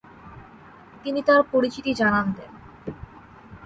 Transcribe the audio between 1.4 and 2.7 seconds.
পরিচিতি জানান দেন।